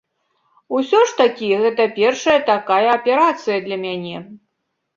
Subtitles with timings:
[0.77, 4.17] Усё ж такі гэта першая такая аперацыя для мяне.